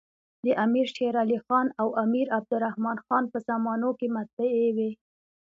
د 0.45 0.47
امیر 0.65 0.87
شېرعلي 0.95 1.37
خان 1.45 1.67
او 1.81 1.87
امیر 2.03 2.27
عبدالر 2.37 2.71
حمن 2.75 3.23
په 3.33 3.37
زمانو 3.49 3.89
کي 3.99 4.07
مطبعې 4.17 4.67
وې. 4.75 4.91